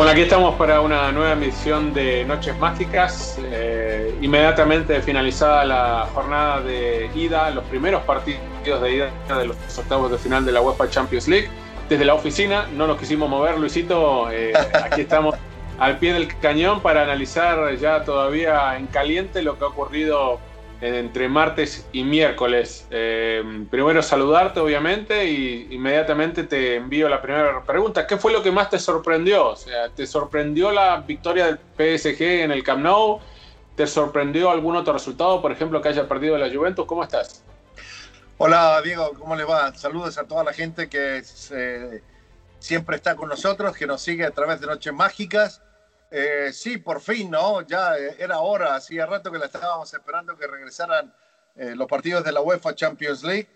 [0.00, 3.38] Bueno, aquí estamos para una nueva emisión de Noches Mágicas.
[3.44, 10.10] Eh, inmediatamente finalizada la jornada de ida, los primeros partidos de ida de los octavos
[10.10, 11.50] de final de la UEFA Champions League.
[11.90, 14.30] Desde la oficina no nos quisimos mover, Luisito.
[14.30, 15.34] eh, aquí estamos
[15.78, 20.40] al pie del cañón para analizar ya todavía en caliente lo que ha ocurrido
[20.80, 22.86] entre martes y miércoles.
[22.90, 28.06] Eh, primero saludarte, obviamente, y inmediatamente te envío la primera pregunta.
[28.06, 29.48] ¿Qué fue lo que más te sorprendió?
[29.48, 33.20] O sea, ¿te sorprendió la victoria del PSG en el Camp Nou?
[33.76, 36.86] ¿Te sorprendió algún otro resultado, por ejemplo, que haya perdido la Juventus?
[36.86, 37.44] ¿Cómo estás?
[38.38, 39.74] Hola Diego, ¿cómo le va?
[39.74, 42.02] Saludos a toda la gente que eh,
[42.58, 45.60] siempre está con nosotros, que nos sigue a través de Noches Mágicas.
[46.10, 47.62] Eh, sí, por fin, ¿no?
[47.62, 51.12] Ya eh, era hora, hacía rato que la estábamos esperando que regresaran
[51.54, 53.48] eh, los partidos de la UEFA Champions League.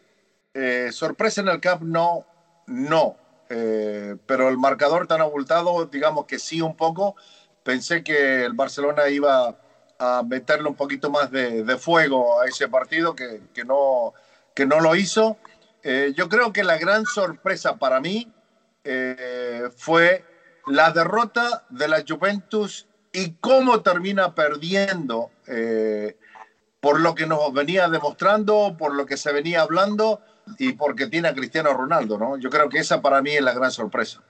[0.54, 2.24] Eh, sorpresa en el Camp no,
[2.66, 3.16] no,
[3.50, 7.14] Eh, pero el marcador tan abultado, digamos que sí un poco.
[7.62, 9.54] Pensé que el Barcelona iba
[9.98, 14.14] a meterle un poquito más de, de fuego a ese partido, que, que no,
[14.54, 15.36] que no lo hizo.
[15.82, 18.32] Eh, yo creo que la gran sorpresa para mí
[19.76, 20.24] fue
[20.66, 26.16] la derrota de la Juventus y cómo termina perdiendo eh,
[26.80, 30.20] por lo que nos venía demostrando, por lo que se venía hablando
[30.58, 32.36] y porque tiene a Cristiano Ronaldo, ¿no?
[32.36, 34.22] Yo creo que esa para mí es la gran sorpresa.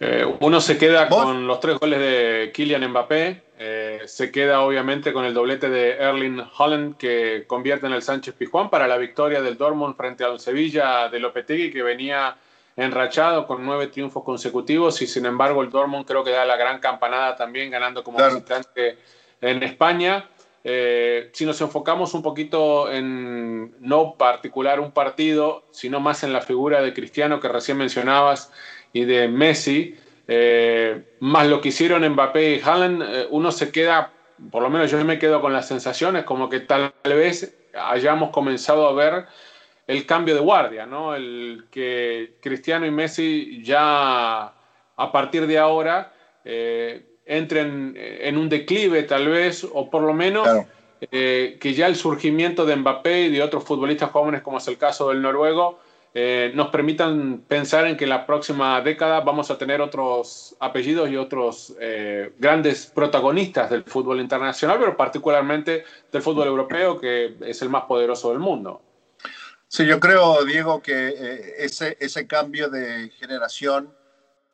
[0.00, 1.24] Eh, uno se queda ¿Vos?
[1.24, 5.92] con los tres goles de Kylian Mbappé, eh, se queda obviamente con el doblete de
[5.92, 10.40] Erling Holland que convierte en el Sánchez Pizjuán para la victoria del Dortmund frente al
[10.40, 12.36] Sevilla de Lopetegui que venía
[12.76, 16.80] enrachado con nueve triunfos consecutivos y sin embargo el Dortmund creo que da la gran
[16.80, 18.34] campanada también ganando como Claro.
[18.34, 18.98] visitante
[19.40, 20.28] en España.
[20.66, 26.40] Eh, si nos enfocamos un poquito en no particular un partido, sino más en la
[26.40, 28.50] figura de Cristiano que recién mencionabas
[28.92, 29.94] y de Messi,
[30.26, 34.12] eh, más lo que hicieron Mbappé y Haaland, eh, uno se queda,
[34.50, 38.88] por lo menos yo me quedo con las sensaciones como que tal vez hayamos comenzado
[38.88, 39.26] a ver
[39.86, 41.14] el cambio de guardia, ¿no?
[41.14, 44.44] El que Cristiano y Messi ya
[44.96, 46.12] a partir de ahora
[46.44, 50.66] eh, entren en un declive tal vez, o por lo menos Claro.
[51.10, 54.78] eh, que ya el surgimiento de Mbappé y de otros futbolistas jóvenes, como es el
[54.78, 55.78] caso del noruego,
[56.16, 61.10] eh, nos permitan pensar en que en la próxima década vamos a tener otros apellidos
[61.10, 65.82] y otros eh, grandes protagonistas del fútbol internacional, pero particularmente
[66.12, 68.80] del fútbol europeo, que es el más poderoso del mundo.
[69.74, 73.92] Sí, yo creo, Diego, que eh, ese, ese cambio de generación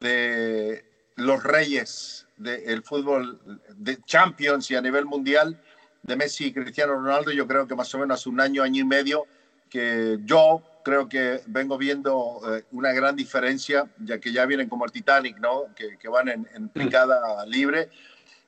[0.00, 0.82] de
[1.16, 3.38] los reyes del fútbol
[3.76, 5.62] de Champions y a nivel mundial
[6.04, 8.80] de Messi y Cristiano Ronaldo, yo creo que más o menos hace un año, año
[8.80, 9.26] y medio,
[9.68, 14.86] que yo creo que vengo viendo eh, una gran diferencia, ya que ya vienen como
[14.86, 15.66] el Titanic, ¿no?
[15.76, 17.90] Que, que van en, en, picada libre.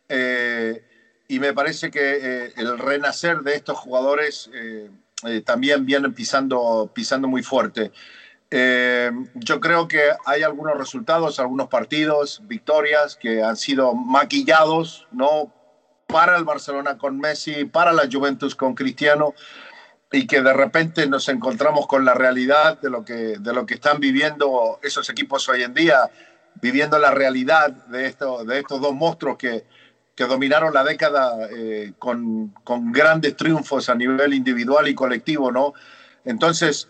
[0.08, 0.82] Eh,
[1.28, 4.48] y me parece que eh, el renacer de estos jugadores
[5.24, 7.92] eh, eh, también vienen pisando, pisando muy fuerte.
[9.34, 15.52] yo creo que hay algunos resultados, algunos partidos, victorias que han sido maquillados, ¿no?
[16.06, 19.34] Para el Barcelona con Messi, para la Juventus con Cristiano,
[20.12, 23.74] y que de repente nos encontramos con la realidad de lo que, de lo que
[23.74, 26.10] están viviendo esos equipos hoy en día,
[26.60, 29.64] viviendo la realidad de, esto, de estos dos monstruos que,
[30.14, 35.72] que dominaron la década eh, con, con, grandes triunfos a nivel individual y colectivo, ¿no?
[36.24, 36.88] Entonces,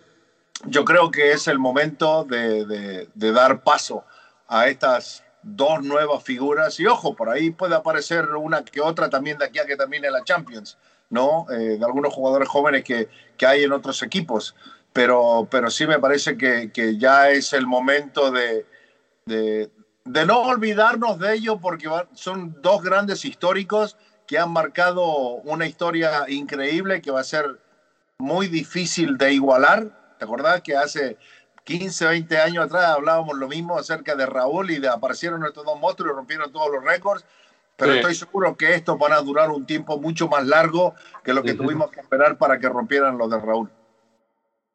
[0.66, 4.04] yo creo que es el momento de, de, de, dar paso
[4.48, 6.78] a estas dos nuevas figuras.
[6.80, 10.10] Y ojo, por ahí puede aparecer una que otra también de aquí a que termine
[10.10, 10.76] la Champions,
[11.10, 11.46] ¿no?
[11.50, 14.54] Eh, de algunos jugadores jóvenes que, que, hay en otros equipos.
[14.92, 18.66] Pero, pero sí me parece que, que ya es el momento de,
[19.24, 19.70] de,
[20.04, 23.96] de no olvidarnos de ello porque son dos grandes históricos
[24.26, 25.04] que han marcado
[25.44, 27.60] una historia increíble que va a ser
[28.18, 30.16] muy difícil de igualar.
[30.18, 31.18] ¿Te acordás que hace
[31.64, 35.78] 15, 20 años atrás hablábamos lo mismo acerca de Raúl y de aparecieron estos dos
[35.78, 37.24] monstruos y rompieron todos los récords?
[37.76, 37.98] Pero sí.
[37.98, 40.94] estoy seguro que estos van a durar un tiempo mucho más largo
[41.24, 43.70] que lo que tuvimos que esperar para que rompieran los de Raúl.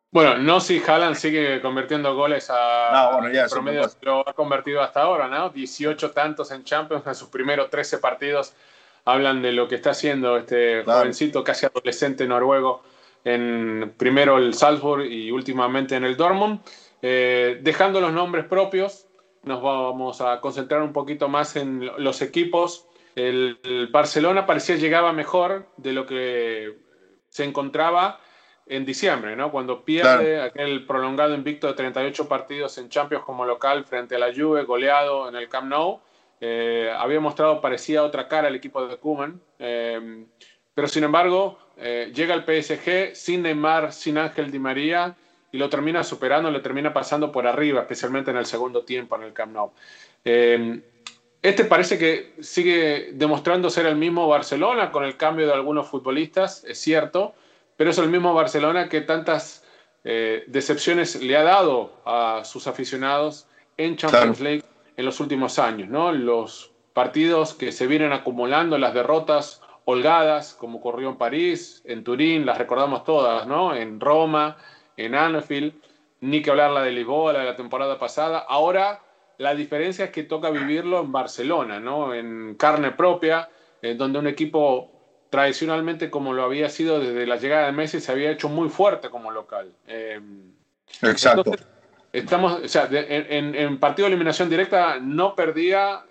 [0.09, 4.81] Bueno, no si Haaland sigue convirtiendo goles a no, bueno, ya, promedio lo ha convertido
[4.81, 5.49] hasta ahora, ¿no?
[5.49, 8.53] 18 tantos en Champions en sus primeros 13 partidos.
[9.03, 11.01] Hablan de lo que está haciendo este claro.
[11.01, 12.83] jovencito, casi adolescente noruego,
[13.25, 16.61] en primero el Salzburg y últimamente en el Dortmund.
[17.01, 19.07] Eh, dejando los nombres propios,
[19.43, 22.87] nos vamos a concentrar un poquito más en los equipos.
[23.15, 26.77] El, el Barcelona parecía llegaba mejor de lo que
[27.29, 28.21] se encontraba
[28.69, 29.51] en diciembre, ¿no?
[29.51, 30.43] Cuando pierde claro.
[30.43, 35.29] aquel prolongado invicto de 38 partidos en Champions como local frente a la Juve, goleado
[35.29, 36.01] en el Camp Nou,
[36.39, 40.25] eh, había mostrado parecía otra cara el equipo de Koeman, eh,
[40.73, 45.15] pero sin embargo eh, llega el PSG sin Neymar, sin Ángel Di María
[45.51, 49.23] y lo termina superando, le termina pasando por arriba, especialmente en el segundo tiempo en
[49.23, 49.71] el Camp Nou.
[51.41, 56.63] este parece que sigue demostrando ser el mismo Barcelona con el cambio de algunos futbolistas,
[56.65, 57.33] es cierto,
[57.77, 59.63] pero es el mismo Barcelona que tantas
[60.03, 63.47] eh, decepciones le ha dado a sus aficionados
[63.77, 64.43] en Champions claro.
[64.43, 64.63] League
[64.97, 66.11] en los últimos años, ¿no?
[66.11, 72.45] Los partidos que se vienen acumulando, las derrotas holgadas, como ocurrió en París, en Turín,
[72.45, 73.75] las recordamos todas, ¿no?
[73.75, 74.57] En Roma,
[74.97, 75.73] en Anfield,
[76.19, 78.39] ni que hablar la de Lisboa, la de la temporada pasada.
[78.39, 79.01] Ahora
[79.37, 82.13] la diferencia es que toca vivirlo en Barcelona, ¿no?
[82.13, 83.49] En carne propia,
[83.81, 84.96] en donde un equipo
[85.29, 89.09] tradicionalmente como lo había sido desde la llegada de Messi, se había hecho muy fuerte
[89.09, 89.71] como local.
[89.87, 90.19] Eh,
[91.01, 91.41] Exacto.
[91.51, 91.67] Entonces,
[92.13, 96.03] estamos, o sea, de, en, en, partido de eliminación directa no perdía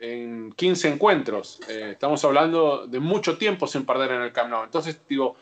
[0.00, 1.60] en 15 encuentros.
[1.68, 4.64] Eh, estamos hablando de mucho tiempo sin perder en el Camp Nou.
[4.64, 5.36] Entonces, digo,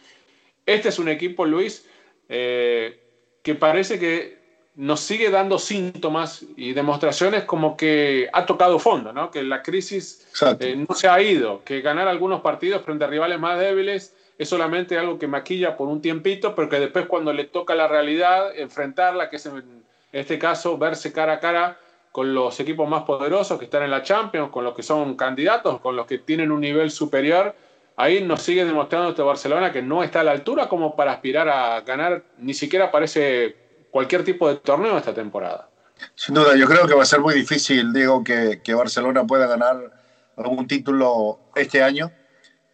[0.64, 1.88] este es un equipo, Luis,
[2.28, 3.00] eh,
[3.42, 4.45] que parece que
[4.76, 9.30] nos sigue dando síntomas y demostraciones como que ha tocado fondo, ¿no?
[9.30, 10.28] que la crisis
[10.60, 14.48] eh, no se ha ido, que ganar algunos partidos frente a rivales más débiles es
[14.48, 18.54] solamente algo que maquilla por un tiempito, pero que después cuando le toca la realidad,
[18.54, 21.78] enfrentarla, que es en este caso verse cara a cara
[22.12, 25.80] con los equipos más poderosos que están en la Champions, con los que son candidatos,
[25.80, 27.54] con los que tienen un nivel superior,
[27.96, 31.48] ahí nos sigue demostrando este Barcelona que no está a la altura como para aspirar
[31.48, 33.65] a ganar, ni siquiera parece
[33.96, 35.70] cualquier tipo de torneo esta temporada.
[36.14, 39.90] Sin duda, yo creo que va a ser muy difícil, digo, que, Barcelona pueda ganar
[40.36, 42.12] algún título este año.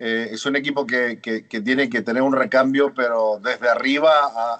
[0.01, 4.11] Eh, es un equipo que, tiene que tener un recambio, pero desde arriba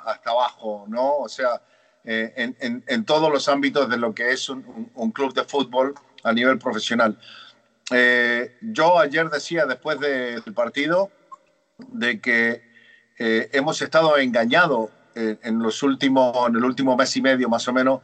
[0.07, 1.17] hasta abajo, ¿no?
[1.17, 1.63] O sea,
[2.05, 2.55] eh,
[2.87, 7.19] en, todos los ámbitos de lo que es un, club de fútbol a nivel profesional.
[7.91, 11.11] Eh, yo ayer decía, después de, del partido,
[11.77, 12.63] de que
[13.19, 18.01] hemos estado engañados en, los últimos, en el último mes y medio más o menos,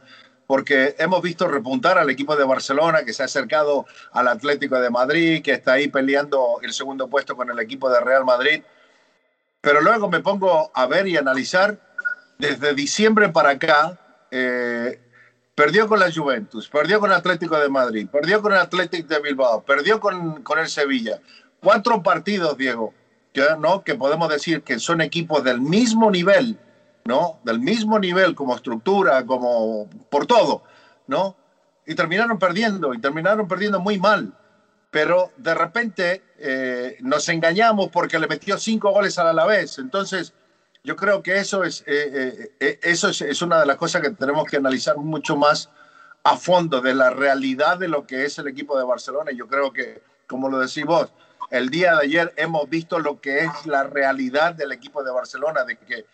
[0.49, 4.89] porque hemos visto repuntar al equipo de Barcelona que se ha acercado al Atlético de
[4.89, 8.63] Madrid, que está ahí peleando el segundo puesto con el equipo de Real Madrid.
[9.61, 11.79] Pero luego me pongo a ver y analizar
[12.39, 13.99] desde diciembre para acá.
[14.31, 14.99] Eh,
[15.53, 19.61] perdió con la Juventus, perdió con Atlético de Madrid, perdió con el Atlético de Bilbao,
[19.63, 21.19] perdió con, con el Sevilla.
[21.61, 22.93] Cuatro partidos, Diego,
[23.33, 23.83] que, ¿no?
[23.83, 26.57] que podemos decir que son equipos del mismo nivel
[27.09, 27.39] ¿no?
[27.43, 30.61] Del mismo nivel como estructura, como por todo,
[31.07, 31.35] ¿no?
[31.87, 34.33] Y terminaron perdiendo, y terminaron perdiendo muy mal.
[34.91, 39.77] pero de repente eh, nos engañamos porque le metió cinco goles al Alavés.
[39.77, 40.33] Entonces,
[40.83, 44.45] yo creo que eso es, eh, eh, eso es, una de las cosas que tenemos
[44.45, 45.69] que analizar mucho más
[46.23, 49.31] a fondo de la realidad de lo que es el equipo de Barcelona.
[49.31, 51.11] Yo creo que, como lo decís vos,
[51.51, 55.65] el día de ayer hemos visto lo que es la realidad del equipo de Barcelona,
[55.65, 56.05] de que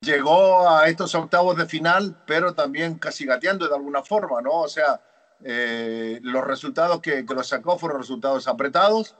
[0.00, 4.52] llegó a estos octavos de final, pero también casi gateando de alguna forma, ¿no?
[4.52, 5.00] O sea,
[5.44, 9.14] eh, los resultados que, que los sacó fueron resultados apretados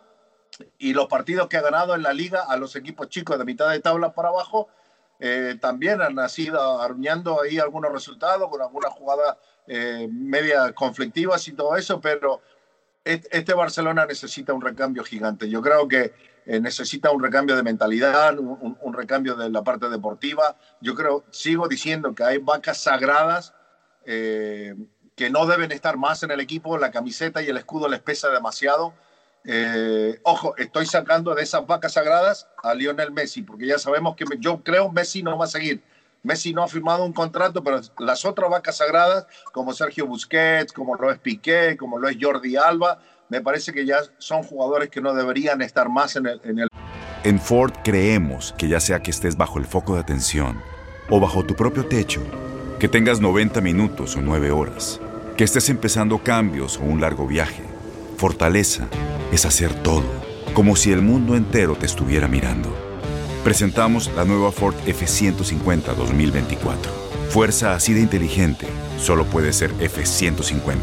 [0.78, 3.70] y los partidos que ha ganado en la liga a los equipos chicos de mitad
[3.70, 4.68] de tabla para abajo
[5.18, 11.52] eh, también han nacido arruñando ahí algunos resultados con algunas jugadas eh, media conflictivas y
[11.52, 12.40] todo eso, pero
[13.04, 15.48] este Barcelona necesita un recambio gigante.
[15.48, 16.12] Yo creo que
[16.46, 20.56] eh, necesita un recambio de mentalidad, un, un, recambio de la parte deportiva.
[20.80, 23.54] Yo creo, sigo diciendo que hay vacas sagradas
[24.04, 24.74] eh,
[25.14, 28.30] que no deben estar más en el equipo, la camiseta y el escudo les pesa
[28.30, 28.94] demasiado.
[29.44, 34.24] Eh, ojo, estoy sacando de esas vacas sagradas a Lionel Messi, porque ya sabemos que
[34.38, 35.82] yo creo Messi no va a seguir.
[36.22, 40.94] Messi no ha firmado un contrato, pero las otras vacas sagradas, como Sergio Busquets, como
[40.96, 42.98] lo es Piqué, como lo es Jordi Alba,
[43.28, 46.68] me parece que ya son jugadores que no deberían estar más en el, en el...
[47.24, 50.60] En Ford creemos que ya sea que estés bajo el foco de atención
[51.08, 52.22] o bajo tu propio techo,
[52.78, 55.00] que tengas 90 minutos o 9 horas,
[55.36, 57.62] que estés empezando cambios o un largo viaje,
[58.16, 58.88] fortaleza
[59.32, 60.04] es hacer todo,
[60.54, 62.89] como si el mundo entero te estuviera mirando.
[63.44, 66.92] Presentamos la nueva Ford F150 2024.
[67.30, 68.66] Fuerza así de inteligente
[68.98, 70.76] solo puede ser F150.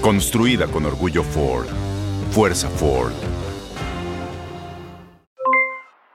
[0.00, 1.66] Construida con orgullo Ford.
[2.30, 3.12] Fuerza Ford.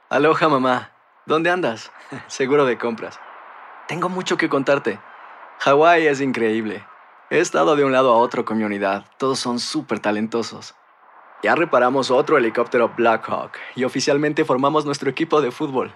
[0.10, 0.92] Aloha mamá.
[1.26, 1.92] ¿Dónde andas?
[2.28, 3.20] Seguro de compras.
[3.90, 5.02] Tengo mucho que contarte.
[5.60, 6.86] Hawái es increíble.
[7.30, 9.04] He estado de un lado a otro con mi unidad.
[9.18, 10.76] Todos son súper talentosos.
[11.44, 15.94] Ya reparamos otro helicóptero Blackhawk y oficialmente formamos nuestro equipo de fútbol.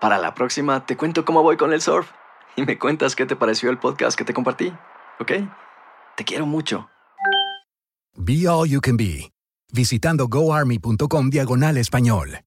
[0.00, 2.10] Para la próxima te cuento cómo voy con el surf
[2.56, 4.72] y me cuentas qué te pareció el podcast que te compartí,
[5.20, 5.32] ¿ok?
[6.16, 6.88] Te quiero mucho.
[8.16, 9.30] Be All You Can Be,
[9.74, 12.40] visitando goarmy.com diagonal español.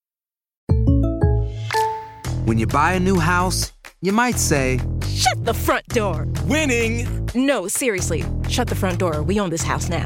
[2.46, 6.26] When you buy a new house, you might say, Shut the front door!
[6.48, 7.06] Winning!
[7.36, 9.22] No, seriously, shut the front door.
[9.22, 10.06] We own this house now.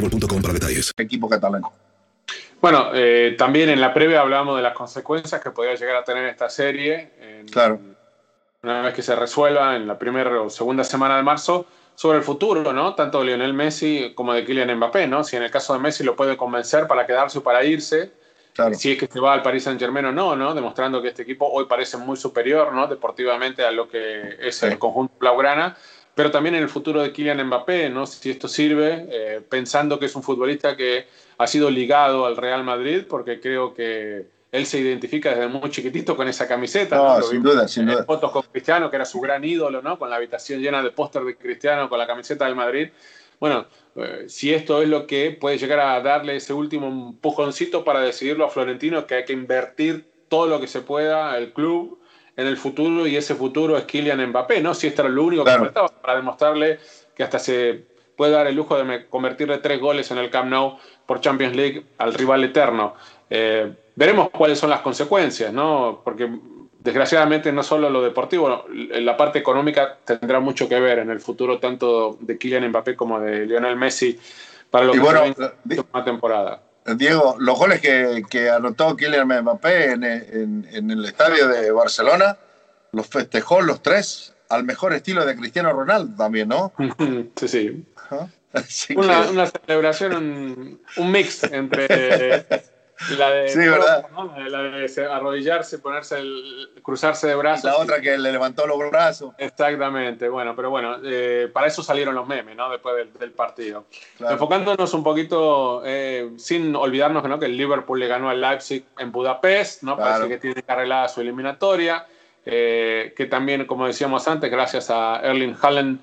[0.01, 0.91] boostmobile.com para detalles.
[0.97, 1.63] Equipo catalán.
[2.61, 6.25] Bueno, eh, también en la previa hablamos de las consecuencias que podría llegar a tener
[6.25, 7.11] esta serie.
[7.19, 7.79] En, claro.
[8.63, 11.65] Una vez que se resuelva en la primera o segunda semana de marzo,
[11.95, 12.95] sobre el futuro, ¿no?
[12.95, 15.23] Tanto de Lionel Messi como de Kylian Mbappé, ¿no?
[15.23, 18.11] Si en el caso de Messi lo puede convencer para quedarse o para irse,
[18.53, 18.73] claro.
[18.75, 20.53] si es que se va al Paris Saint Germain o no, ¿no?
[20.53, 22.87] Demostrando que este equipo hoy parece muy superior, ¿no?
[22.87, 24.65] Deportivamente a lo que es sí.
[24.65, 25.75] el conjunto blaugrana
[26.15, 28.05] pero también en el futuro de Kylian Mbappé, ¿no?
[28.05, 32.63] si esto sirve, eh, pensando que es un futbolista que ha sido ligado al Real
[32.63, 36.97] Madrid, porque creo que él se identifica desde muy chiquitito con esa camiseta.
[36.97, 37.23] No, ¿no?
[37.23, 38.03] sin duda, sin duda.
[38.03, 39.97] Fotos con Cristiano, que era su gran ídolo, ¿no?
[39.97, 42.89] con la habitación llena de póster de Cristiano, con la camiseta del Madrid.
[43.39, 43.65] Bueno,
[43.95, 48.45] eh, si esto es lo que puede llegar a darle ese último empujoncito para decidirlo
[48.45, 52.00] a Florentino, que hay que invertir todo lo que se pueda al club
[52.35, 54.73] en el futuro y ese futuro es Kylian Mbappé, ¿no?
[54.73, 55.59] Si esto era lo único claro.
[55.59, 56.79] que faltaba para demostrarle
[57.15, 57.85] que hasta se
[58.15, 61.85] puede dar el lujo de convertirle tres goles en el Camp Nou por Champions League
[61.97, 62.93] al rival eterno.
[63.29, 66.01] Eh, veremos cuáles son las consecuencias, ¿no?
[66.03, 66.29] Porque
[66.79, 71.59] desgraciadamente no solo lo deportivo, la parte económica tendrá mucho que ver en el futuro
[71.59, 74.19] tanto de Kylian Mbappé como de Lionel Messi
[74.69, 76.61] para lo y que bueno, se una temporada.
[76.95, 82.37] Diego, los goles que, que anotó Kylian Mbappé en, en, en, el estadio de Barcelona,
[82.91, 86.73] los festejó los tres al mejor estilo de Cristiano Ronaldo también, ¿no?
[87.35, 87.85] sí, sí.
[88.95, 92.45] Una, que- una celebración, un, un mix entre
[93.17, 94.05] La de, Sí, ¿verdad?
[94.11, 94.33] ¿no?
[94.49, 97.65] La de se- arrodillarse, ponerse el, cruzarse de brazos.
[97.65, 99.33] La otra que le levantó los brazos.
[99.37, 102.69] Exactamente, bueno, pero bueno, eh, para eso salieron los memes, ¿no?
[102.69, 103.85] Después del, del partido.
[104.17, 104.33] Claro.
[104.33, 107.39] Enfocándonos un poquito, eh, sin olvidarnos ¿no?
[107.39, 109.95] que el Liverpool le ganó al Leipzig en Budapest, ¿no?
[109.95, 110.11] Claro.
[110.11, 112.05] Parece que tiene arreglada su eliminatoria,
[112.45, 115.99] eh, que también, como decíamos antes, gracias a Erling Haaland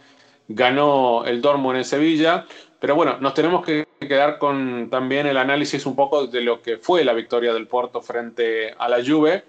[0.49, 2.47] ganó el Dortmund en Sevilla.
[2.81, 6.77] Pero bueno, nos tenemos que quedar con también el análisis un poco de lo que
[6.79, 9.43] fue la victoria del Porto frente a la Juve.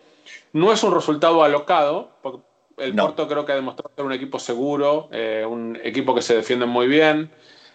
[0.54, 2.42] No es un resultado alocado, porque
[2.78, 3.06] el No.
[3.06, 6.66] Porto creo que ha demostrado ser un equipo seguro, eh, un equipo que se defiende
[6.66, 7.30] muy bien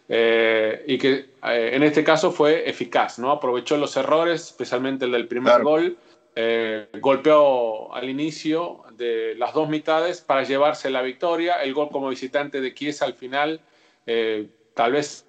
[0.08, 1.12] eh, y que
[1.44, 3.30] eh, en este caso fue eficaz, ¿no?
[3.30, 5.64] Aprovechó los errores, especialmente el del primer Claro.
[5.64, 5.96] gol,
[6.36, 11.62] eh, golpeó al inicio de las dos mitades para llevarse la victoria.
[11.62, 13.60] El gol como visitante de Chiesa al final
[14.06, 15.26] eh, tal vez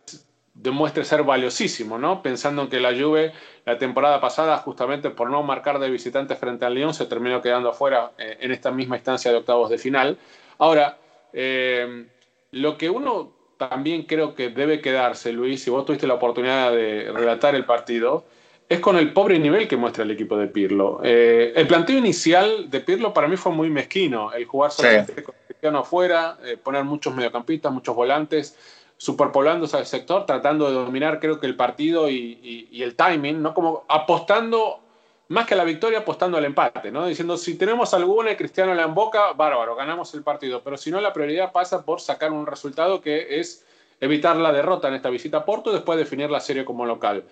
[0.53, 2.21] demuestre ser valiosísimo, ¿no?
[2.21, 3.33] Pensando en que la Juve
[3.65, 7.69] la temporada pasada, justamente por no marcar de visitante frente al Lyon, se terminó quedando
[7.69, 10.17] afuera eh, en esta misma instancia de octavos de final.
[10.59, 10.97] Ahora,
[11.33, 12.05] eh,
[12.51, 17.11] lo que uno también creo que debe quedarse, Luis, si vos tuviste la oportunidad de
[17.11, 18.25] relatar el partido,
[18.69, 20.99] es con el pobre nivel que muestra el equipo de Pirlo.
[21.03, 24.77] Eh, el planteo inicial de Pirlo para mí fue muy mezquino, el jugar Sí.
[24.77, 28.57] solamente con Cristiano afuera, eh, poner muchos mediocampistas, muchos volantes,
[29.05, 33.39] superpoblándose al sector, tratando de dominar creo que el partido y, y- y el timing,
[33.41, 33.53] ¿no?
[33.53, 34.79] Como apostando,
[35.27, 37.05] más que a la victoria, apostando al empate, ¿no?
[37.05, 40.61] Diciendo, si tenemos alguna y Cristiano la emboca, bárbaro, ganamos el partido.
[40.63, 43.63] Pero si no, la prioridad pasa por sacar un resultado que es
[43.99, 47.23] evitar la derrota en esta visita a Porto y después definir la serie como local.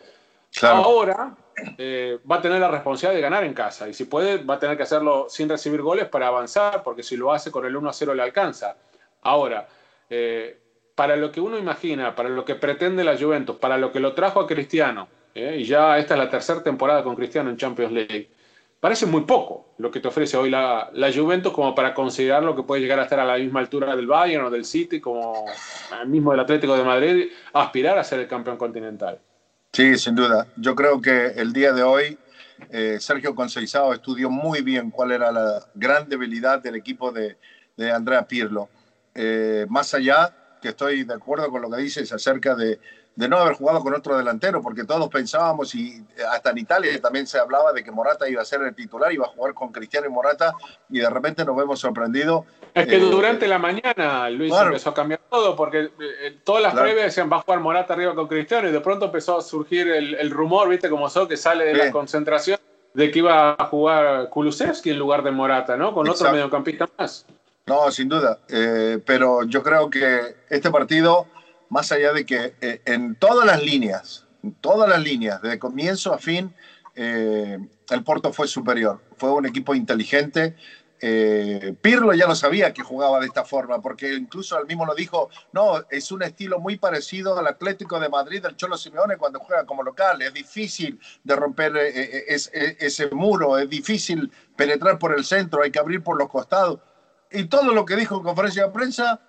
[0.55, 0.77] Claro.
[0.83, 1.35] Ahora
[1.79, 4.59] eh, va a tener la responsabilidad de ganar en casa y si puede va a
[4.59, 7.89] tener que hacerlo sin recibir goles para avanzar porque si lo hace con el 1
[7.89, 8.75] a 0 le alcanza.
[9.23, 9.67] Ahora,
[10.09, 10.59] eh,
[10.95, 14.13] para lo que uno imagina, para lo que pretende la Juventus, para lo que lo
[14.13, 17.91] trajo a Cristiano, eh, y ya esta es la tercera temporada con Cristiano en Champions
[17.91, 18.29] League,
[18.79, 22.55] parece muy poco lo que te ofrece hoy la, la Juventus como para considerar lo
[22.55, 25.45] que puede llegar a estar a la misma altura del Bayern o del City, como
[26.01, 29.19] el mismo del Atlético de Madrid, aspirar a ser el campeón continental.
[29.71, 30.47] Sí, sin duda.
[30.55, 32.19] Yo creo que el día de hoy
[32.69, 37.37] eh, Sergio Conceizao estudió muy bien cuál era la gran debilidad del equipo de,
[37.75, 38.69] de Andrea Pirlo.
[39.15, 42.79] Eh, más allá, que estoy de acuerdo con lo que dices acerca de,
[43.15, 47.27] de no haber jugado con otro delantero, porque todos pensábamos, y hasta en Italia también
[47.27, 50.07] se hablaba de que Morata iba a ser el titular, iba a jugar con Cristiano
[50.07, 50.53] y Morata,
[50.89, 52.45] y de repente nos vemos sorprendidos.
[52.73, 54.67] Es que Eh, durante la mañana Luis claro.
[54.67, 56.85] empezó a cambiar todo, porque eh, todas las Claro.
[56.87, 59.89] previas decían va a jugar Morata arriba con Cristiano y de pronto empezó a surgir
[59.89, 62.57] el, el rumor, viste como son, que sale de la concentración
[62.93, 65.93] de que iba a jugar Kulusevski en lugar de Morata, ¿no?
[65.93, 67.25] Con otro mediocampista más.
[67.65, 68.41] No, sin duda.
[68.47, 71.29] Eh, pero yo creo que este partido,
[71.69, 76.13] más allá de que eh, en todas las líneas, en todas las líneas, de comienzo
[76.13, 76.53] a fin,
[76.95, 77.57] eh,
[77.89, 79.01] el Porto fue superior.
[79.15, 80.55] Fue un equipo inteligente.
[81.81, 85.29] Pirlo ya lo sabía que jugaba de esta forma, porque incluso él mismo lo dijo,
[85.51, 89.65] no, es un estilo muy parecido al Atlético de Madrid del Cholo Simeone cuando juega
[89.65, 95.61] como local, es difícil de romper es- ese muro, es difícil penetrar por el centro,
[95.63, 96.79] hay que abrir por los costados.
[97.33, 99.19] Y todo lo que dijo en conferencia de prensa,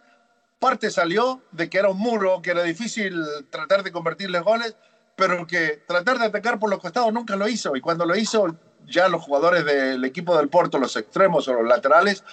[0.58, 4.76] parte salió de que era un muro, que era difícil tratar de convertirles goles,
[5.16, 7.74] pero que tratar de atacar por los costados nunca lo hizo.
[7.76, 11.66] Y cuando lo hizo, ya los jugadores del equipo del Porto, los extremos o los
[11.66, 12.24] laterales,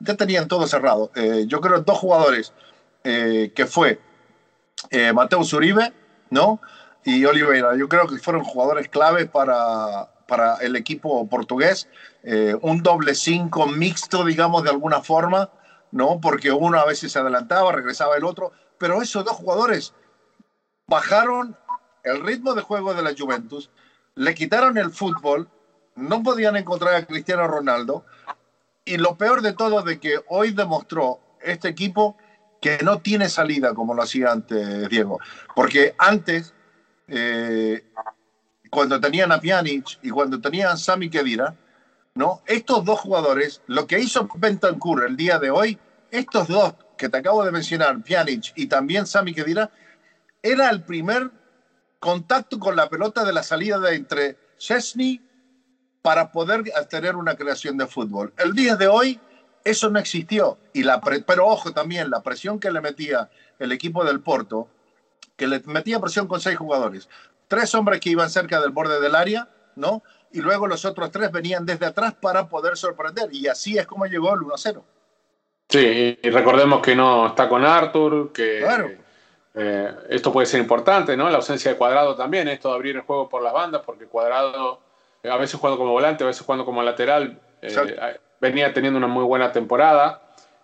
[0.00, 1.10] ya tenían todo cerrado.
[1.14, 2.52] Eh, yo creo dos jugadores,
[3.04, 4.00] eh, que fue
[4.90, 5.92] eh, Mateus Uribe,
[6.30, 6.60] ¿no?
[7.04, 7.76] Y Oliveira.
[7.76, 11.88] Yo creo que fueron jugadores claves para, para el equipo portugués.
[12.22, 15.50] Eh, un doble cinco mixto, digamos, de alguna forma,
[15.90, 16.20] ¿no?
[16.20, 19.92] Porque uno a veces se adelantaba, regresaba el otro, pero esos dos jugadores
[20.86, 21.56] bajaron
[22.04, 23.70] el ritmo de juego de la Juventus,
[24.14, 25.48] le quitaron el fútbol,
[25.96, 28.04] no podían encontrar a Cristiano Ronaldo,
[28.84, 32.16] y lo peor de todo de que hoy demostró este equipo
[32.60, 35.18] que no tiene salida como lo hacía antes Diego,
[35.56, 36.54] porque antes,
[37.08, 37.82] eh,
[38.70, 41.54] cuando tenían a Pjanic y cuando tenían a Sami Khedira,
[42.14, 42.42] ¿no?
[42.46, 45.78] Estos dos jugadores, lo que hizo Bentancur el día de hoy,
[46.10, 49.70] estos dos que te acabo de mencionar, Pjanic y también Sami Khedira,
[50.42, 51.30] era el primer
[51.98, 55.20] contacto con la pelota de la salida de entre Chesney
[56.02, 58.32] para poder tener una creación de fútbol.
[58.38, 59.20] El día de hoy
[59.64, 60.58] eso no existió.
[60.72, 64.68] Y la pero ojo también, la presión que le metía el equipo del Porto,
[65.36, 67.08] que le metía presión con seis jugadores.
[67.50, 70.04] Tres hombres que iban cerca del borde del área, ¿no?
[70.30, 73.28] Y luego los otros tres venían desde atrás para poder sorprender.
[73.32, 74.84] Y así es como llegó el 1-0.
[75.68, 78.92] Sí, y recordemos que no está con Arthur, que Claro.
[79.54, 81.28] eh, esto puede ser importante, ¿no?
[81.28, 84.80] La ausencia de Cuadrado también, esto de abrir el juego por las bandas, porque Cuadrado
[85.28, 87.36] a veces jugando como volante, a veces jugando como lateral.
[87.62, 90.22] Eh, venía teniendo una muy buena temporada,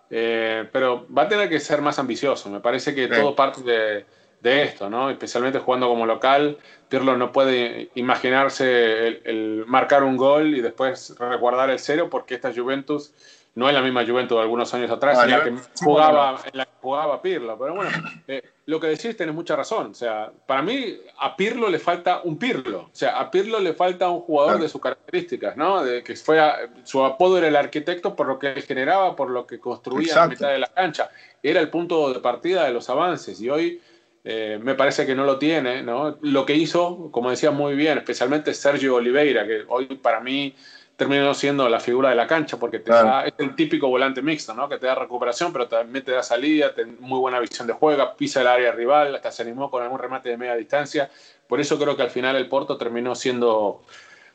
[0.09, 2.49] eh, pero va a tener que ser más ambicioso.
[2.49, 4.05] Me parece que todo parte de,
[4.41, 5.09] de, esto, ¿no?
[5.09, 6.57] Especialmente jugando como local.
[6.89, 12.53] Pirlo no puede imaginarse el, marcar un gol y después resguardar el cero porque esta
[12.53, 13.13] Juventus
[13.57, 16.65] no es la misma Juventus de algunos años atrás, en, la que jugaba, en la
[16.65, 17.57] que jugaba Pirlo.
[17.57, 17.89] Pero bueno,
[18.27, 19.87] eh, lo que decís tenés mucha razón.
[19.87, 22.81] O sea, para mí a Pirlo le falta un Pirlo.
[22.81, 25.83] O sea, a Pirlo le falta un jugador de sus características, ¿no?
[25.83, 26.39] De que fue
[26.83, 30.27] su apodo era el arquitecto por lo que generaba, por lo que construía en la
[30.27, 31.09] mitad de la cancha.
[31.41, 33.81] Era el punto de partida de los avances y hoy
[34.29, 36.17] eh, me parece que no lo tiene, ¿no?
[36.21, 40.53] Lo que hizo, como decía muy bien, especialmente Sergio Oliveira, que hoy para mí
[40.97, 44.53] terminó siendo la figura de la cancha, porque te da, es el típico volante mixto,
[44.53, 44.67] ¿no?
[44.67, 48.41] que te da recuperación, pero también te da salida, muy buena visión de juego, pisa
[48.41, 51.09] el área rival, hasta se animó con algún remate de media distancia.
[51.47, 53.83] Por eso creo que al final el Porto terminó siendo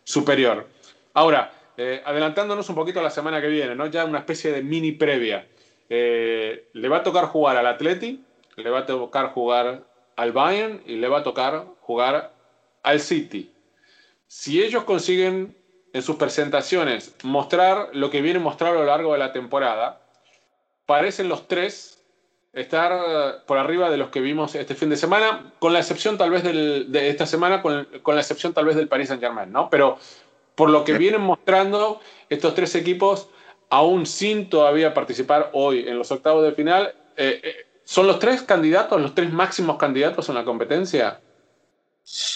[0.04, 0.68] superior.
[1.12, 3.88] Ahora, eh, adelantándonos un poquito a la semana que viene, ¿no?
[3.88, 5.46] ya una especie de mini previa.
[5.90, 8.24] Eh, le va a tocar jugar al Atleti,
[8.56, 9.84] le va a tocar jugar
[10.16, 12.32] al Bayern y le va a tocar jugar
[12.82, 13.52] al City.
[14.26, 15.56] Si ellos consiguen
[15.92, 20.00] en sus presentaciones mostrar lo que viene mostrar a lo largo de la temporada,
[20.86, 22.02] parecen los tres
[22.52, 26.18] estar eh, por arriba de los que vimos este fin de semana, con la excepción
[26.18, 29.70] tal vez de esta semana, con, la excepción tal vez del Paris Saint Germain, ¿no?
[29.70, 29.98] Pero
[30.54, 33.28] por lo que vienen mostrando estos tres equipos,
[33.70, 38.42] aún sin todavía participar hoy en los octavos de final, eh, eh, ¿son los tres
[38.42, 41.20] candidatos, los tres máximos candidatos en la competencia?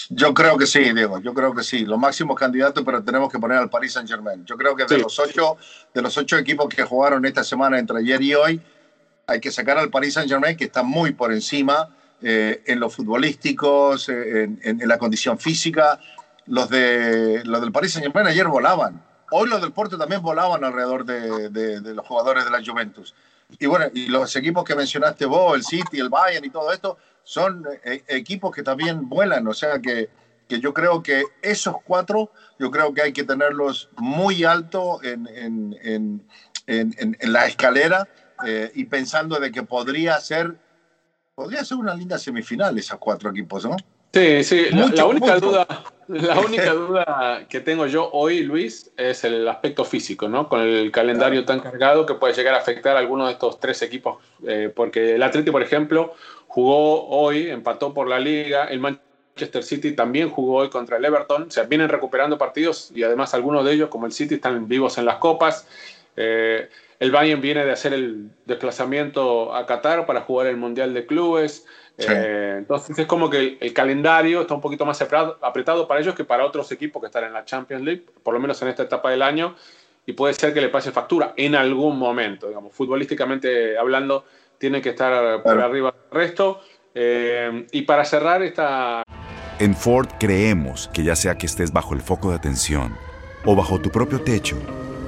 [0.09, 1.85] Yo creo que sí, Diego, yo creo que sí.
[1.85, 4.45] Los máximos candidatos, pero tenemos que poner al Paris Saint Germain.
[4.45, 5.57] Yo creo que de, los ocho,
[5.93, 8.61] de los ocho equipos que jugaron esta semana entre ayer y hoy,
[9.27, 11.89] hay que sacar al Paris Saint Germain, que está muy por encima
[12.21, 15.99] eh, en los futbolísticos, eh, en, la condición física.
[16.45, 19.03] Los, de, los del Paris Saint Germain ayer volaban.
[19.31, 23.13] Hoy los del Porto también volaban alrededor de, de los jugadores de la Juventus.
[23.59, 26.97] Y bueno, y los equipos que mencionaste vos, el City, el Bayern y todo esto,
[27.23, 30.09] son eh, equipos que también vuelan, o sea que,
[30.47, 35.27] que, yo creo que esos cuatro, yo creo que hay que tenerlos muy alto en,
[35.27, 35.77] en,
[36.67, 38.07] en, en la escalera
[38.45, 40.55] eh, y pensando de que podría ser,
[41.33, 43.75] podría ser una linda semifinal esos cuatro equipos, ¿no?
[44.13, 45.67] Sí, sí, la, única duda,
[46.07, 50.47] la única duda que tengo yo hoy, Luis, es el aspecto físico, ¿no?
[50.47, 53.81] Con el calendario tan cargado que puede llegar a afectar a alguno de estos tres
[53.81, 56.13] equipos, eh, porque el Atleti, por ejemplo,
[56.47, 61.43] jugó hoy, empató por la liga, el Manchester City también jugó hoy contra el Everton,
[61.43, 64.97] o sea, vienen recuperando partidos y además algunos de ellos, como el City, están vivos
[64.97, 65.67] en las copas.
[66.15, 71.05] Eh, el Bayern viene de hacer el desplazamiento a Qatar para jugar el Mundial de
[71.05, 71.65] Clubes.
[71.97, 76.23] Eh, entonces es como que el, calendario está un poquito más apretado para ellos que
[76.23, 79.09] para otros equipos que están en la Champions League, por lo menos en esta etapa
[79.09, 79.55] del año,
[80.05, 84.25] y puede ser que le pase factura en algún momento, digamos, futbolísticamente hablando,
[84.57, 86.61] tiene que estar por arriba del resto.
[86.93, 89.03] Eh, y para cerrar esta...
[89.59, 92.95] En Ford creemos que ya sea que estés bajo el foco de atención
[93.45, 94.57] o bajo tu propio techo,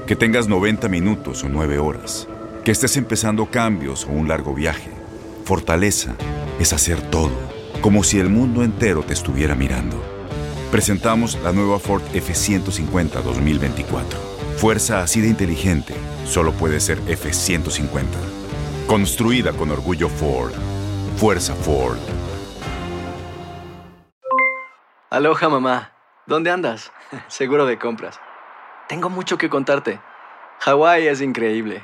[0.05, 2.27] que tengas 90 minutos o 9 horas,
[2.63, 4.91] que estés empezando cambios o un largo viaje,
[5.49, 6.15] fortaleza
[6.59, 7.31] es hacer todo,
[7.81, 9.99] como si el mundo entero te estuviera mirando.
[10.69, 14.19] Presentamos la nueva Ford F150 2024.
[14.57, 18.03] Fuerza así de inteligente solo puede ser F150.
[18.85, 20.53] Construida con orgullo Ford.
[21.17, 21.97] Fuerza Ford.
[25.09, 25.93] Aloha mamá.
[26.27, 26.91] ¿Dónde andas?
[27.27, 28.19] Seguro de compras.
[28.87, 29.99] Tengo mucho que contarte.
[30.59, 31.83] Hawái es increíble.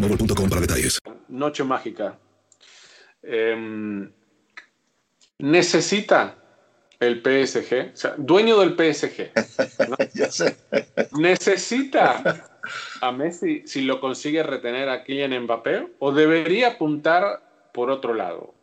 [0.00, 0.98] para detalles.
[1.28, 2.18] Noche mágica.
[3.22, 4.10] Em,
[5.38, 6.36] necesita
[6.98, 9.32] el PSG, o sea, dueño del PSG,
[9.88, 9.96] ¿no?
[11.18, 12.50] necesita
[13.00, 18.54] a Messi si lo consigue retener a Kylian Mbappé o debería apuntar por otro lado.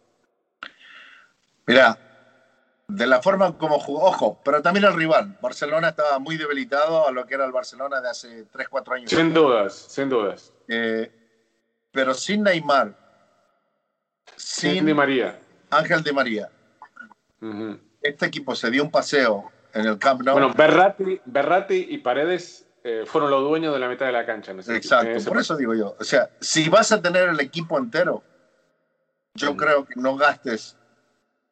[1.65, 1.97] Mira,
[2.87, 5.37] de la forma como jugó, ojo, pero también el rival.
[5.41, 9.09] Barcelona estaba muy debilitado a lo que era el Barcelona de hace 3, 4 años.
[9.09, 10.53] Sin dudas, sin dudas.
[10.67, 11.11] Eh,
[11.97, 12.93] pero sin Neymar,
[14.35, 15.39] sin, sin Di María.
[15.71, 16.47] Ángel Di María.
[18.03, 20.33] Este equipo se dio un paseo en el Camp Nou.
[20.33, 24.51] Bueno, Berratti, Berratti y Paredes eh, fueron los dueños de la mitad de la cancha.
[24.51, 25.95] En ese Exacto, en ese por eso digo yo.
[25.99, 28.23] O sea, si vas a tener el equipo entero,
[29.33, 30.77] yo creo que no gastes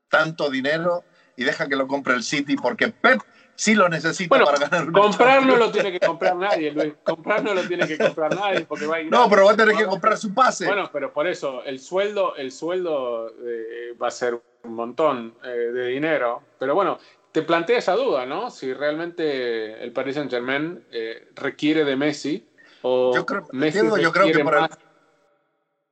[0.10, 1.04] tanto dinero
[1.36, 3.20] y deja que lo compre el City porque Pep
[3.56, 4.92] sí lo necesita bueno, para ganar.
[4.92, 6.94] Comprar no lo tiene que comprar nadie, Luis.
[7.04, 9.12] Comprar no lo tiene que comprar nadie porque va a ir.
[9.12, 10.66] No, pero va a tener que comprar su pase.
[10.66, 15.48] Bueno, pero por eso el sueldo, el sueldo eh, va a ser un montón eh,
[15.48, 16.42] de dinero.
[16.60, 17.00] Pero bueno,
[17.32, 18.50] te plantea esa duda, ¿no?
[18.50, 22.48] Si realmente el Paris Saint Germain eh, requiere de Messi
[22.82, 24.70] o yo creo, Messi entiendo, yo creo que más.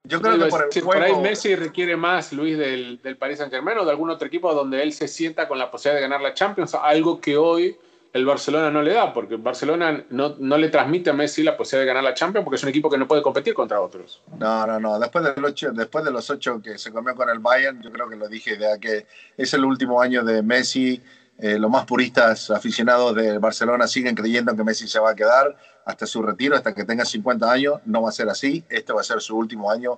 [0.05, 3.15] Yo creo que por el si juego, por ahí Messi requiere más, Luis, del, del
[3.15, 6.01] Paris Saint Germain o de algún otro equipo donde él se sienta con la posibilidad
[6.01, 7.77] de ganar la Champions, algo que hoy
[8.11, 11.81] el Barcelona no le da, porque Barcelona no, no, le transmite a Messi la posibilidad
[11.81, 14.21] de ganar la Champions porque es un equipo que no puede competir contra otros.
[14.37, 14.99] No, no, no.
[14.99, 18.07] Después, del ocho, después de los ocho que se comió con el Bayern, yo creo
[18.07, 21.01] que lo dije, de que es el último año de Messi.
[21.39, 25.55] Eh, los más puristas aficionados de Barcelona siguen creyendo que Messi se va a quedar
[25.85, 27.79] hasta su retiro, hasta que tenga 50 años.
[27.85, 28.63] No va a ser así.
[28.69, 29.97] Este va a ser su último año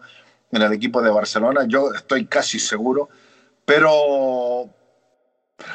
[0.51, 1.65] en el equipo de Barcelona.
[1.67, 3.09] Yo estoy casi seguro.
[3.65, 4.69] Pero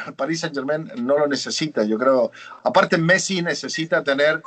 [0.06, 2.30] el Paris Saint Germain no lo necesita, yo creo.
[2.62, 4.42] Aparte, Messi necesita tener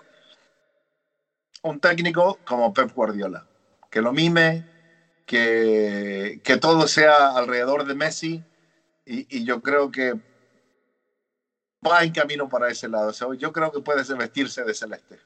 [1.61, 3.45] un técnico como Pep Guardiola,
[3.89, 4.65] que lo mime,
[5.25, 8.43] que, que todo sea alrededor de Messi,
[9.05, 10.13] y, y, yo creo que
[11.87, 13.09] va en camino para ese lado.
[13.09, 15.19] O sea, yo creo que puede vestirse de celeste.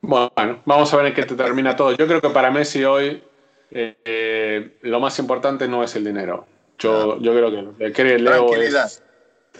[0.00, 1.92] Bueno, vamos a ver en qué te termina todo.
[1.92, 3.22] Yo creo que para Messi hoy
[3.70, 6.46] eh, eh, lo más importante no es el dinero.
[6.78, 7.18] Yo, Ah.
[7.20, 8.84] yo creo que el que Leo Tranquilidad.
[8.86, 9.02] es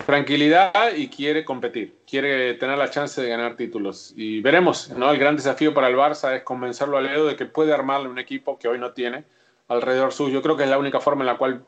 [0.05, 4.13] tranquilidad y quiere competir, quiere tener la chance de ganar títulos.
[4.17, 5.11] Y veremos, ¿no?
[5.11, 8.19] El gran desafío para el Barça es convencerlo a Leo de que puede armarle un
[8.19, 9.25] equipo que hoy no tiene
[9.69, 10.35] alrededor suyo.
[10.35, 11.65] Yo creo que es la única forma en la cual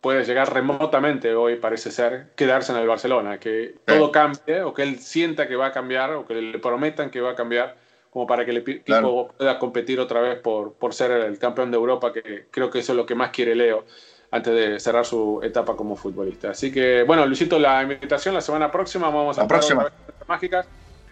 [0.00, 4.82] puede llegar remotamente hoy, parece ser, quedarse en el Barcelona, que todo cambie o que
[4.82, 7.76] él sienta que va a cambiar o que le prometan que va a cambiar
[8.10, 9.28] como para que el equipo Claro.
[9.36, 12.92] pueda competir otra vez por, por ser el campeón de Europa, que creo que eso
[12.92, 13.84] es lo que más quiere Leo
[14.30, 16.50] antes de cerrar su etapa como futbolista.
[16.50, 19.90] Así que, bueno, Luisito, la invitación la semana próxima vamos a La estar próxima.
[20.26, 20.66] Mágicas,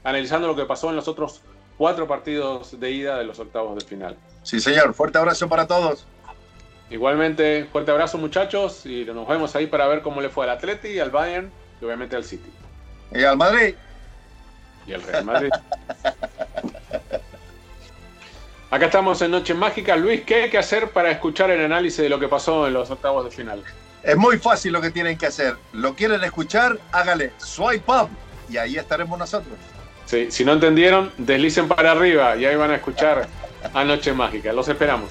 [0.04, 1.42] analizando lo que pasó en los otros
[1.78, 4.16] cuatro partidos de ida de los octavos de final.
[4.42, 4.94] Sí, señor.
[4.94, 6.06] Fuerte abrazo para todos.
[6.90, 11.00] Igualmente, fuerte abrazo muchachos y nos vemos ahí para ver cómo le fue al Atleti,
[11.00, 12.48] al Bayern y obviamente al City
[13.12, 13.74] Y al Madrid.
[14.86, 15.50] y al Real Madrid.
[18.70, 19.96] Acá estamos en Noche Mágica.
[19.96, 22.90] Luis, ¿qué hay que hacer para escuchar el análisis de lo que pasó en los
[22.90, 23.62] octavos de final?
[24.02, 25.56] Es muy fácil lo que tienen que hacer.
[25.72, 26.78] ¿Lo quieren escuchar?
[26.92, 28.08] Hágale swipe up
[28.48, 29.54] y ahí estaremos nosotros.
[30.04, 33.26] Sí, si no entendieron, deslicen para arriba y ahí van a escuchar
[33.74, 34.52] a Noche Mágica.
[34.52, 35.10] Los esperamos.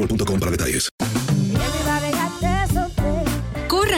[0.01, 1.10] boostmobile.com para detalles.